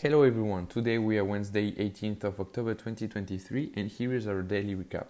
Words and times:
Hello 0.00 0.22
everyone, 0.22 0.68
today 0.68 0.96
we 0.96 1.18
are 1.18 1.24
Wednesday 1.24 1.72
18th 1.72 2.22
of 2.22 2.38
October 2.38 2.72
2023 2.72 3.72
and 3.74 3.90
here 3.90 4.14
is 4.14 4.28
our 4.28 4.42
daily 4.42 4.76
recap. 4.76 5.06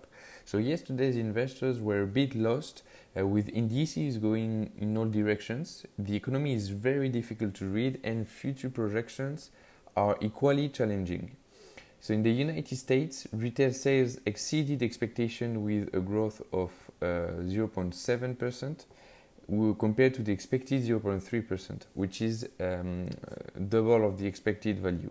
So 0.46 0.56
yesterday's 0.56 1.14
investors 1.14 1.78
were 1.78 2.00
a 2.00 2.06
bit 2.06 2.34
lost 2.34 2.84
uh, 3.14 3.26
with 3.26 3.50
indices 3.50 4.16
going 4.16 4.72
in 4.78 4.96
all 4.96 5.04
directions. 5.04 5.84
The 5.98 6.16
economy 6.16 6.54
is 6.54 6.70
very 6.70 7.10
difficult 7.10 7.52
to 7.56 7.66
read 7.66 8.00
and 8.02 8.26
future 8.26 8.70
projections 8.70 9.50
are 9.94 10.16
equally 10.22 10.70
challenging. 10.70 11.36
So 12.00 12.14
in 12.14 12.22
the 12.22 12.32
United 12.32 12.74
States, 12.74 13.26
retail 13.30 13.74
sales 13.74 14.18
exceeded 14.24 14.82
expectation 14.82 15.64
with 15.64 15.94
a 15.94 16.00
growth 16.00 16.40
of 16.50 16.70
uh, 17.02 17.44
0.7% 17.44 18.86
compared 19.78 20.14
to 20.14 20.22
the 20.22 20.32
expected 20.32 20.82
0.3%, 20.82 21.82
which 21.94 22.20
is 22.20 22.48
um, 22.60 23.08
double 23.68 24.06
of 24.06 24.18
the 24.18 24.26
expected 24.26 24.78
value. 24.78 25.10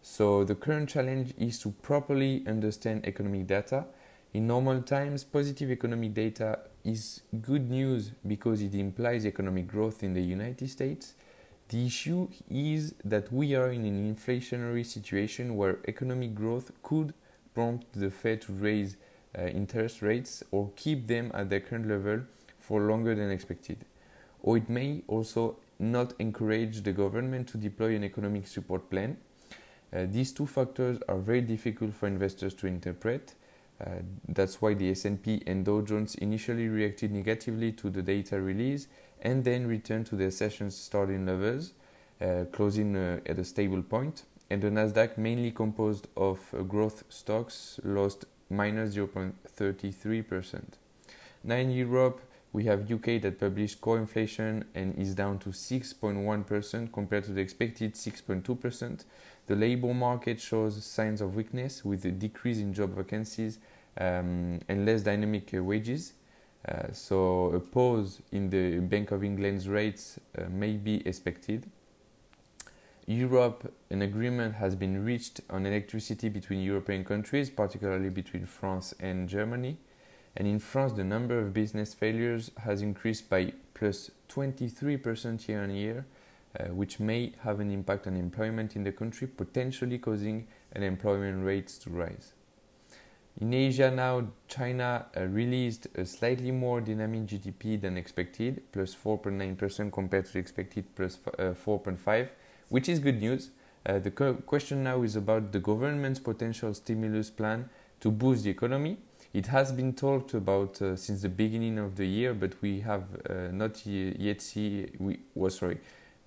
So 0.00 0.44
the 0.44 0.54
current 0.54 0.88
challenge 0.88 1.34
is 1.36 1.58
to 1.60 1.72
properly 1.82 2.44
understand 2.46 3.06
economic 3.06 3.46
data. 3.48 3.86
In 4.32 4.46
normal 4.46 4.82
times, 4.82 5.24
positive 5.24 5.70
economic 5.70 6.14
data 6.14 6.60
is 6.84 7.22
good 7.42 7.68
news 7.68 8.12
because 8.26 8.62
it 8.62 8.74
implies 8.74 9.26
economic 9.26 9.66
growth 9.66 10.02
in 10.02 10.14
the 10.14 10.22
United 10.22 10.70
States. 10.70 11.14
The 11.68 11.84
issue 11.84 12.28
is 12.48 12.94
that 13.04 13.32
we 13.32 13.56
are 13.56 13.70
in 13.72 13.84
an 13.84 14.14
inflationary 14.14 14.86
situation 14.86 15.56
where 15.56 15.78
economic 15.88 16.34
growth 16.34 16.70
could 16.82 17.12
prompt 17.54 17.86
the 17.92 18.10
Fed 18.10 18.42
to 18.42 18.52
raise 18.52 18.96
uh, 19.36 19.42
interest 19.46 20.00
rates 20.00 20.44
or 20.52 20.70
keep 20.76 21.08
them 21.08 21.32
at 21.34 21.50
their 21.50 21.60
current 21.60 21.88
level 21.88 22.20
for 22.66 22.80
longer 22.80 23.14
than 23.14 23.30
expected. 23.30 23.78
Or 24.42 24.56
it 24.56 24.68
may 24.68 25.02
also 25.06 25.56
not 25.78 26.14
encourage 26.18 26.82
the 26.82 26.92
government 26.92 27.48
to 27.48 27.58
deploy 27.58 27.94
an 27.94 28.04
economic 28.04 28.46
support 28.46 28.90
plan. 28.90 29.18
Uh, 29.92 30.06
these 30.08 30.32
two 30.32 30.46
factors 30.46 30.98
are 31.08 31.18
very 31.18 31.40
difficult 31.40 31.94
for 31.94 32.06
investors 32.08 32.54
to 32.54 32.66
interpret. 32.66 33.34
Uh, 33.80 33.90
that's 34.28 34.60
why 34.60 34.74
the 34.74 34.90
S&P 34.90 35.42
and 35.46 35.64
Dow 35.64 35.80
Jones 35.82 36.14
initially 36.16 36.68
reacted 36.68 37.12
negatively 37.12 37.72
to 37.72 37.90
the 37.90 38.02
data 38.02 38.40
release 38.40 38.88
and 39.22 39.44
then 39.44 39.66
returned 39.66 40.06
to 40.06 40.16
their 40.16 40.30
session's 40.30 40.76
starting 40.76 41.26
levels, 41.26 41.72
uh, 42.20 42.44
closing 42.52 42.96
uh, 42.96 43.20
at 43.26 43.38
a 43.38 43.44
stable 43.44 43.82
point. 43.82 44.24
And 44.50 44.62
the 44.62 44.70
Nasdaq, 44.70 45.18
mainly 45.18 45.50
composed 45.50 46.08
of 46.16 46.40
uh, 46.52 46.62
growth 46.62 47.04
stocks, 47.10 47.78
lost 47.84 48.24
minus 48.48 48.94
0.33%. 48.94 50.62
Now 51.44 51.56
in 51.56 51.70
Europe, 51.70 52.20
we 52.56 52.64
have 52.64 52.90
UK 52.90 53.20
that 53.20 53.38
published 53.38 53.82
core 53.82 53.98
inflation 53.98 54.64
and 54.74 54.98
is 54.98 55.14
down 55.14 55.38
to 55.38 55.50
6.1% 55.50 56.90
compared 56.90 57.22
to 57.24 57.32
the 57.32 57.40
expected 57.42 57.92
6.2%. 57.92 59.04
The 59.46 59.54
labor 59.54 59.92
market 59.92 60.40
shows 60.40 60.82
signs 60.82 61.20
of 61.20 61.36
weakness 61.36 61.84
with 61.84 62.06
a 62.06 62.10
decrease 62.10 62.56
in 62.56 62.72
job 62.72 62.96
vacancies 62.96 63.58
um, 63.98 64.60
and 64.70 64.86
less 64.86 65.02
dynamic 65.02 65.52
uh, 65.52 65.62
wages. 65.62 66.14
Uh, 66.66 66.90
so 66.92 67.50
a 67.50 67.60
pause 67.60 68.22
in 68.32 68.48
the 68.48 68.78
Bank 68.78 69.10
of 69.10 69.22
England's 69.22 69.68
rates 69.68 70.18
uh, 70.38 70.44
may 70.48 70.72
be 70.78 71.06
expected. 71.06 71.70
Europe, 73.06 73.70
an 73.90 74.00
agreement 74.00 74.54
has 74.54 74.74
been 74.74 75.04
reached 75.04 75.42
on 75.50 75.66
electricity 75.66 76.30
between 76.30 76.62
European 76.62 77.04
countries, 77.04 77.50
particularly 77.50 78.08
between 78.08 78.46
France 78.46 78.94
and 78.98 79.28
Germany. 79.28 79.76
And 80.36 80.46
in 80.46 80.58
France, 80.58 80.92
the 80.92 81.04
number 81.04 81.38
of 81.38 81.54
business 81.54 81.94
failures 81.94 82.50
has 82.58 82.82
increased 82.82 83.30
by 83.30 83.52
plus 83.72 84.10
23% 84.28 85.48
year 85.48 85.62
on 85.62 85.70
year, 85.70 86.06
uh, 86.58 86.64
which 86.64 87.00
may 87.00 87.32
have 87.42 87.60
an 87.60 87.70
impact 87.70 88.06
on 88.06 88.16
employment 88.16 88.76
in 88.76 88.84
the 88.84 88.92
country, 88.92 89.26
potentially 89.26 89.98
causing 89.98 90.46
unemployment 90.74 91.44
rates 91.44 91.78
to 91.78 91.90
rise. 91.90 92.34
In 93.38 93.52
Asia 93.52 93.90
now, 93.90 94.28
China 94.48 95.06
uh, 95.14 95.24
released 95.26 95.88
a 95.94 96.06
slightly 96.06 96.50
more 96.50 96.80
dynamic 96.80 97.26
GDP 97.26 97.80
than 97.80 97.96
expected, 97.96 98.62
plus 98.72 98.94
4.9% 98.94 99.92
compared 99.92 100.26
to 100.26 100.38
expected 100.38 100.84
plus 100.94 101.16
4.5, 101.16 102.24
uh, 102.24 102.28
which 102.68 102.88
is 102.88 102.98
good 102.98 103.20
news. 103.20 103.50
Uh, 103.84 103.98
the 103.98 104.10
question 104.10 104.82
now 104.82 105.02
is 105.02 105.16
about 105.16 105.52
the 105.52 105.60
government's 105.60 106.18
potential 106.18 106.72
stimulus 106.74 107.30
plan 107.30 107.68
to 108.00 108.10
boost 108.10 108.44
the 108.44 108.50
economy 108.50 108.98
it 109.32 109.46
has 109.46 109.72
been 109.72 109.92
talked 109.92 110.34
about 110.34 110.80
uh, 110.80 110.96
since 110.96 111.22
the 111.22 111.28
beginning 111.28 111.78
of 111.78 111.96
the 111.96 112.06
year, 112.06 112.34
but 112.34 112.54
we 112.62 112.80
have 112.80 113.04
uh, 113.28 113.48
not 113.52 113.84
yet 113.86 114.40
see. 114.40 114.86
We 114.98 115.20
was 115.34 115.56
oh, 115.56 115.58
sorry, 115.58 115.78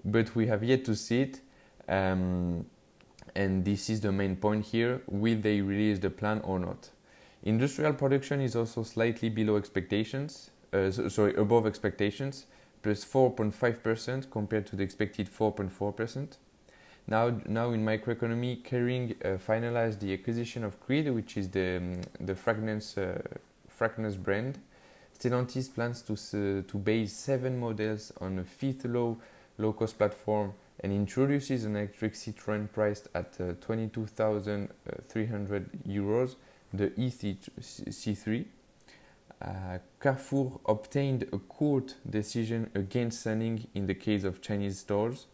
but 0.06 0.36
we 0.36 0.48
have 0.48 0.64
yet 0.64 0.86
to 0.86 0.96
see 0.96 1.22
it. 1.22 1.42
Um, 1.88 2.66
and 3.36 3.64
this 3.64 3.90
is 3.90 4.02
the 4.02 4.12
main 4.12 4.36
point 4.36 4.66
here: 4.66 5.02
will 5.08 5.40
they 5.40 5.62
release 5.62 6.00
the 6.00 6.10
plan 6.10 6.42
or 6.44 6.60
not? 6.60 6.90
Industrial 7.44 7.94
production 7.94 8.42
is 8.42 8.56
also 8.56 8.84
slightly 8.84 9.30
below 9.30 9.56
expectations. 9.56 10.52
Uh, 10.74 10.92
so, 10.92 11.08
sorry, 11.08 11.34
above 11.36 11.66
expectations, 11.66 12.46
plus 12.84 13.04
4.5% 13.06 14.30
compared 14.30 14.68
to 14.68 14.76
the 14.76 14.84
expected 14.84 15.30
4.4%. 15.30 16.38
Now, 17.10 17.34
now 17.48 17.72
in 17.72 17.84
microeconomy, 17.84 18.62
Kering 18.62 19.16
uh, 19.26 19.40
finalized 19.40 20.00
the 20.00 20.14
acquisition 20.14 20.64
of 20.64 20.80
Creed, 20.80 21.12
which 21.12 21.38
is 21.38 21.50
the 21.50 21.78
um, 21.78 22.02
the 22.20 22.36
fragrance 22.36 23.00
uh, 23.00 23.20
fragrance 23.68 24.16
brand. 24.16 24.60
Stellantis 25.18 25.74
plans 25.74 26.04
to 26.04 26.16
to 26.62 26.78
base 26.78 27.14
seven 27.14 27.60
models 27.60 28.14
on 28.22 28.38
a 28.38 28.44
fifth 28.44 28.86
low 28.86 29.18
low 29.58 29.74
cost 29.74 29.98
platform 29.98 30.54
and 30.82 30.94
introduces 30.94 31.66
an 31.66 31.76
electric 31.76 32.14
Citroën 32.14 32.72
priced 32.72 33.08
at 33.16 33.42
uh, 33.42 33.54
22,300 33.60 35.70
euros, 35.88 36.36
the 36.72 36.92
EC3. 36.92 38.46
Uh, 39.42 39.80
Carrefour 40.00 40.60
obtained 40.68 41.24
a 41.34 41.40
court 41.40 41.96
decision 42.08 42.70
against 42.76 43.22
selling 43.22 43.66
in 43.74 43.88
the 43.88 43.96
case 43.96 44.24
of 44.24 44.42
Chinese 44.42 44.78
stores. 44.80 45.26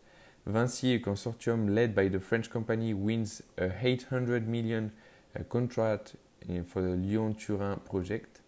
Vinci, 0.47 0.93
a 0.93 0.99
consortium 0.99 1.73
led 1.73 1.95
by 1.95 2.07
the 2.07 2.19
French 2.19 2.51
company, 2.51 2.93
wins 2.93 3.41
a 3.57 3.71
800 3.81 4.47
million 4.47 4.91
uh, 5.35 5.43
contract 5.43 6.15
for 6.67 6.81
the 6.83 6.95
Lyon-Turin 6.95 7.79
project. 7.89 8.41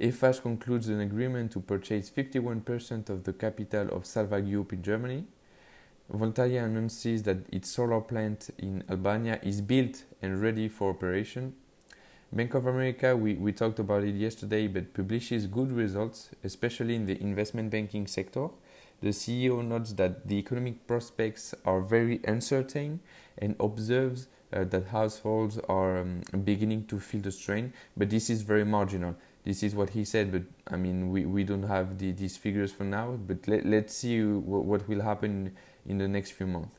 Eiffage 0.00 0.42
concludes 0.42 0.88
an 0.88 1.00
agreement 1.00 1.52
to 1.52 1.60
purchase 1.60 2.10
51% 2.10 3.08
of 3.10 3.22
the 3.22 3.32
capital 3.32 3.88
of 3.94 4.04
Salva 4.04 4.42
Group 4.42 4.72
in 4.72 4.82
Germany. 4.82 5.24
Voltalia 6.12 6.64
announces 6.64 7.22
that 7.22 7.38
its 7.52 7.70
solar 7.70 8.00
plant 8.00 8.50
in 8.58 8.82
Albania 8.90 9.38
is 9.42 9.60
built 9.60 10.02
and 10.20 10.42
ready 10.42 10.68
for 10.68 10.90
operation. 10.90 11.54
Bank 12.32 12.54
of 12.54 12.66
America, 12.66 13.16
we, 13.16 13.34
we 13.34 13.52
talked 13.52 13.78
about 13.78 14.02
it 14.02 14.16
yesterday, 14.16 14.66
but 14.66 14.92
publishes 14.92 15.46
good 15.46 15.70
results, 15.70 16.30
especially 16.42 16.96
in 16.96 17.06
the 17.06 17.20
investment 17.22 17.70
banking 17.70 18.08
sector. 18.08 18.48
The 19.02 19.10
CEO 19.10 19.62
notes 19.62 19.92
that 19.94 20.26
the 20.28 20.36
economic 20.36 20.86
prospects 20.86 21.54
are 21.64 21.80
very 21.80 22.20
uncertain 22.24 23.00
and 23.36 23.54
observes 23.60 24.28
uh, 24.54 24.64
that 24.64 24.86
households 24.86 25.58
are 25.68 25.98
um, 25.98 26.22
beginning 26.44 26.86
to 26.86 26.98
feel 27.00 27.20
the 27.20 27.32
strain, 27.32 27.72
but 27.96 28.08
this 28.08 28.30
is 28.30 28.42
very 28.42 28.64
marginal. 28.64 29.14
This 29.44 29.62
is 29.62 29.74
what 29.74 29.90
he 29.90 30.04
said, 30.04 30.32
but 30.32 30.42
I 30.72 30.76
mean, 30.76 31.10
we, 31.10 31.26
we 31.26 31.44
don't 31.44 31.64
have 31.64 31.98
the, 31.98 32.12
these 32.12 32.36
figures 32.36 32.72
for 32.72 32.84
now, 32.84 33.18
but 33.26 33.46
let, 33.46 33.66
let's 33.66 33.94
see 33.94 34.18
w- 34.20 34.40
what 34.40 34.88
will 34.88 35.02
happen 35.02 35.54
in 35.86 35.98
the 35.98 36.08
next 36.08 36.30
few 36.30 36.46
months. 36.46 36.76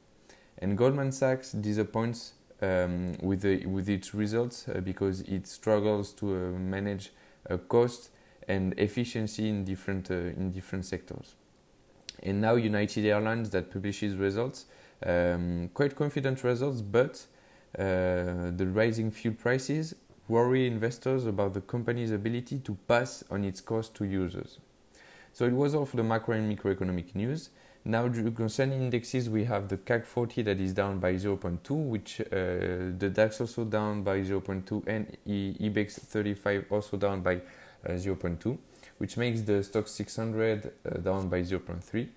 And 0.57 0.77
Goldman 0.77 1.11
Sachs 1.11 1.51
disappoints 1.51 2.33
um, 2.61 3.17
with, 3.21 3.41
the, 3.41 3.65
with 3.65 3.89
its 3.89 4.13
results 4.15 4.67
uh, 4.67 4.79
because 4.79 5.21
it 5.21 5.45
struggles 5.45 6.11
to 6.13 6.33
uh, 6.33 6.39
manage 6.57 7.11
uh, 7.49 7.57
cost 7.57 8.09
and 8.47 8.73
efficiency 8.79 9.49
in 9.49 9.63
different, 9.63 10.09
uh, 10.09 10.13
in 10.13 10.51
different 10.51 10.85
sectors 10.85 11.35
and 12.23 12.41
now 12.41 12.55
United 12.55 13.05
Airlines 13.05 13.49
that 13.51 13.71
publishes 13.71 14.15
results, 14.15 14.65
um, 15.05 15.69
quite 15.73 15.95
confident 15.95 16.43
results, 16.43 16.81
but 16.81 17.25
uh, 17.77 18.51
the 18.55 18.67
rising 18.67 19.11
fuel 19.11 19.35
prices 19.35 19.95
worry 20.27 20.65
investors 20.65 21.25
about 21.25 21.53
the 21.53 21.61
company's 21.61 22.11
ability 22.11 22.59
to 22.59 22.75
pass 22.87 23.23
on 23.29 23.43
its 23.43 23.61
cost 23.61 23.93
to 23.95 24.05
users. 24.05 24.59
So 25.33 25.45
it 25.45 25.53
was 25.53 25.75
all 25.75 25.85
for 25.85 25.97
the 25.97 26.03
macro 26.03 26.35
and 26.35 26.57
microeconomic 26.57 27.13
news. 27.13 27.49
Now, 27.87 28.09
concerning 28.09 28.81
indexes, 28.81 29.29
we 29.29 29.43
have 29.43 29.67
the 29.67 29.77
CAC 29.77 30.05
40 30.05 30.41
that 30.43 30.59
is 30.59 30.73
down 30.73 30.99
by 30.99 31.13
0.2, 31.13 31.69
which 31.69 32.19
uh, 32.21 32.25
the 32.97 33.11
DAX 33.13 33.41
also 33.41 33.63
down 33.63 34.01
by 34.01 34.21
0.2, 34.21 34.87
and 34.87 35.15
IBEX 35.27 35.99
35 35.99 36.65
also 36.71 36.97
down 36.97 37.21
by 37.21 37.35
uh, 37.35 37.91
0.2 37.91 38.57
which 38.97 39.17
makes 39.17 39.41
the 39.41 39.63
Stoxx 39.63 39.89
600 39.89 40.71
uh, 40.85 40.97
down 40.97 41.27
by 41.29 41.41
0.3. 41.41 42.07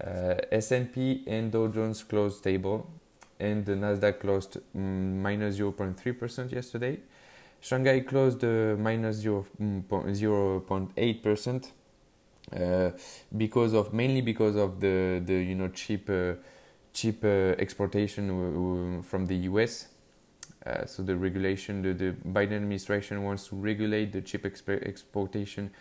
Uh, 0.00 0.34
S&P 0.50 1.24
and 1.26 1.52
Dow 1.52 1.68
Jones 1.68 2.02
closed 2.04 2.38
stable, 2.38 2.88
and 3.38 3.64
the 3.64 3.72
Nasdaq 3.72 4.20
closed 4.20 4.58
mm, 4.76 5.20
minus 5.20 5.58
0.3% 5.58 6.52
yesterday. 6.52 6.98
Shanghai 7.60 8.00
closed 8.00 8.42
uh, 8.44 8.76
minus 8.78 9.22
0.8% 9.22 11.70
uh, 12.52 12.90
because 13.36 13.72
of 13.72 13.94
mainly 13.94 14.20
because 14.20 14.56
of 14.56 14.80
the 14.80 15.22
the 15.24 15.34
you 15.34 15.54
know 15.54 15.68
cheap 15.68 16.10
uh, 16.10 16.32
chip 16.92 17.24
uh, 17.24 17.54
exportation 17.58 19.02
from 19.02 19.26
the 19.26 19.36
US. 19.50 19.86
Uh, 20.66 20.84
so 20.86 21.02
the 21.02 21.16
regulation, 21.16 21.82
the, 21.82 21.92
the, 21.92 22.12
Biden 22.28 22.52
administration 22.52 23.24
wants 23.24 23.48
to 23.48 23.56
regulate 23.56 24.12
the 24.12 24.20
chip 24.20 24.44
exp- 24.44 24.86
exportation 24.86 25.72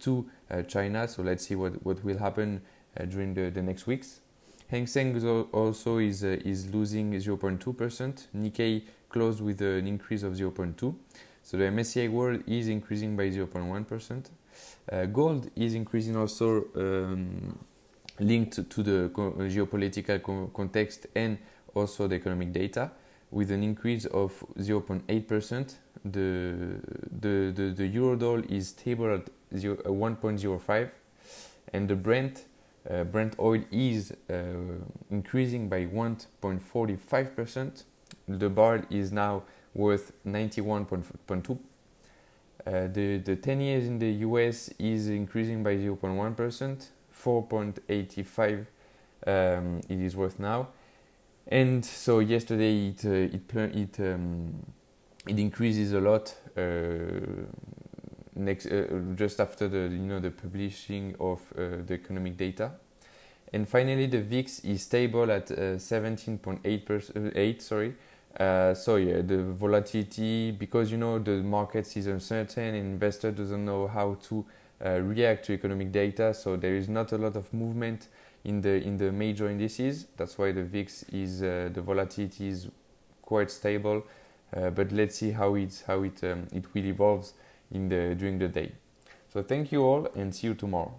to 0.00 0.26
uh, 0.50 0.62
China. 0.62 1.08
So 1.08 1.22
let's 1.22 1.46
see 1.46 1.54
what, 1.54 1.84
what 1.84 2.04
will 2.04 2.18
happen 2.18 2.62
uh, 2.98 3.04
during 3.04 3.34
the, 3.34 3.50
the 3.50 3.62
next 3.62 3.86
weeks. 3.86 4.20
Hang 4.68 4.86
Seng 4.86 5.22
also 5.52 5.98
is 5.98 6.24
uh, 6.24 6.38
is 6.44 6.72
losing 6.72 7.12
0.2%. 7.12 8.26
Nikkei 8.34 8.82
closed 9.10 9.42
with 9.42 9.60
an 9.60 9.86
increase 9.86 10.22
of 10.22 10.32
0.2. 10.32 10.94
So 11.42 11.56
the 11.56 11.64
MSCI 11.64 12.10
World 12.10 12.42
is 12.46 12.68
increasing 12.68 13.16
by 13.16 13.28
0.1%. 13.28 14.30
Uh, 14.90 15.06
gold 15.06 15.50
is 15.56 15.74
increasing 15.74 16.16
also 16.16 16.64
um, 16.76 17.58
linked 18.18 18.68
to 18.70 18.82
the 18.82 19.10
geopolitical 19.10 20.22
co 20.22 20.50
context 20.54 21.06
and 21.14 21.38
also 21.74 22.06
the 22.06 22.14
economic 22.14 22.52
data 22.52 22.90
with 23.30 23.50
an 23.50 23.62
increase 23.62 24.06
of 24.06 24.32
0.8%. 24.58 25.74
The, 26.04 26.80
the, 27.20 27.52
the, 27.54 27.74
the 27.74 27.86
euro 27.86 28.16
dollar 28.16 28.44
is 28.48 28.68
stable 28.68 29.14
at 29.14 29.20
0, 29.20 29.26
uh, 29.26 29.41
1.05 29.52 30.90
and 31.72 31.88
the 31.88 31.96
Brent 31.96 32.44
uh, 32.90 33.04
Brent 33.04 33.36
oil 33.38 33.62
is 33.70 34.12
uh, 34.28 34.34
increasing 35.10 35.68
by 35.68 35.86
1.45%. 35.86 37.84
The 38.26 38.50
barrel 38.50 38.82
is 38.90 39.12
now 39.12 39.44
worth 39.72 40.12
91.2. 40.26 41.58
Uh, 42.64 42.86
the, 42.92 43.18
the 43.18 43.36
10 43.36 43.60
years 43.60 43.86
in 43.86 43.98
the 43.98 44.10
US 44.26 44.68
is 44.78 45.08
increasing 45.08 45.62
by 45.62 45.76
0.1%, 45.76 46.88
4.85 47.14 48.66
um, 49.26 49.80
it 49.88 50.00
is 50.00 50.16
worth 50.16 50.38
now. 50.38 50.68
And 51.46 51.84
so 51.84 52.20
yesterday 52.20 52.88
it 52.88 53.04
uh, 53.04 53.10
it 53.10 53.42
it 53.76 54.00
um, 54.00 54.64
it 55.26 55.38
increases 55.38 55.92
a 55.92 56.00
lot 56.00 56.34
uh, 56.56 56.62
next 58.34 58.66
uh, 58.66 58.86
just 59.14 59.40
after 59.40 59.68
the 59.68 59.94
you 59.94 60.06
know 60.06 60.20
the 60.20 60.30
publishing 60.30 61.14
of 61.20 61.40
uh, 61.56 61.82
the 61.86 61.94
economic 61.94 62.36
data. 62.36 62.72
And 63.54 63.68
finally, 63.68 64.06
the 64.06 64.22
VIX 64.22 64.60
is 64.60 64.82
stable 64.82 65.30
at 65.30 65.48
17.8 65.48 67.32
8 67.36 67.62
sorry, 67.62 67.94
uh, 68.38 68.72
so 68.72 68.96
yeah, 68.96 69.20
the 69.20 69.42
volatility 69.42 70.52
because 70.52 70.90
you 70.90 70.96
know 70.96 71.18
the 71.18 71.42
market 71.42 71.96
is 71.96 72.06
uncertain, 72.06 72.74
investor 72.74 73.30
doesn't 73.30 73.64
know 73.64 73.86
how 73.86 74.16
to 74.28 74.44
uh, 74.84 75.00
react 75.00 75.44
to 75.46 75.52
economic 75.52 75.92
data. 75.92 76.32
So 76.32 76.56
there 76.56 76.74
is 76.74 76.88
not 76.88 77.12
a 77.12 77.18
lot 77.18 77.36
of 77.36 77.52
movement 77.52 78.08
in 78.44 78.62
the 78.62 78.82
in 78.82 78.96
the 78.96 79.12
major 79.12 79.50
indices. 79.50 80.06
That's 80.16 80.38
why 80.38 80.52
the 80.52 80.64
VIX 80.64 81.02
is 81.12 81.42
uh, 81.42 81.68
the 81.72 81.82
volatility 81.82 82.48
is 82.48 82.68
quite 83.20 83.50
stable. 83.50 84.04
Uh, 84.54 84.70
but 84.70 84.92
let's 84.92 85.16
see 85.16 85.32
how 85.32 85.54
it 85.54 85.84
how 85.86 86.02
it 86.02 86.24
um, 86.24 86.46
it 86.52 86.72
will 86.72 86.86
evolve 86.86 87.30
in 87.72 87.88
the 87.88 88.14
during 88.14 88.38
the 88.38 88.48
day. 88.48 88.72
So 89.32 89.42
thank 89.42 89.72
you 89.72 89.82
all 89.82 90.06
and 90.14 90.34
see 90.34 90.46
you 90.48 90.54
tomorrow. 90.54 90.94